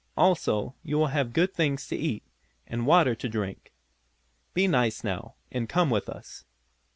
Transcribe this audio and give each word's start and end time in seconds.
Also 0.17 0.73
you 0.81 0.97
will 0.97 1.09
have 1.13 1.31
good 1.31 1.53
things 1.53 1.87
to 1.87 1.95
eat 1.95 2.23
and 2.65 2.87
water 2.87 3.13
to 3.13 3.29
drink. 3.29 3.71
Be 4.55 4.67
nice 4.67 5.03
now, 5.03 5.35
and 5.51 5.69
come 5.69 5.91
with 5.91 6.09
us." 6.09 6.43